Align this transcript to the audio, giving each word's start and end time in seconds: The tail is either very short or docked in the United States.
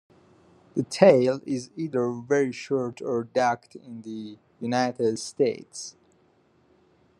The 0.73 0.81
tail 0.81 1.41
is 1.45 1.69
either 1.75 2.09
very 2.09 2.51
short 2.51 3.03
or 3.03 3.23
docked 3.23 3.75
in 3.75 4.01
the 4.01 4.39
United 4.59 5.19
States. 5.19 5.95